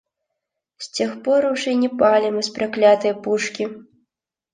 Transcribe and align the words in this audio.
С 0.83 0.89
тех 0.89 1.21
пор 1.21 1.45
уж 1.45 1.67
и 1.67 1.75
не 1.75 1.87
палим 1.87 2.39
из 2.39 2.49
проклятой 2.49 3.13
пушки. 3.13 3.69